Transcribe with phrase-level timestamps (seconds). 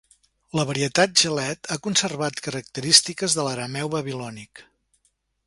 [0.59, 4.65] La varietat Gelet ha conservat característiques de l'Arameu Babilònic.